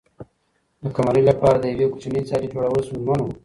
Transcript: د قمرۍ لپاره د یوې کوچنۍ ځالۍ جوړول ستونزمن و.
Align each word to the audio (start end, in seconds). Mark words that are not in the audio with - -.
د 0.81 0.83
قمرۍ 0.95 1.23
لپاره 1.29 1.57
د 1.59 1.65
یوې 1.73 1.85
کوچنۍ 1.93 2.21
ځالۍ 2.29 2.47
جوړول 2.53 2.81
ستونزمن 2.87 3.19
و. 3.21 3.27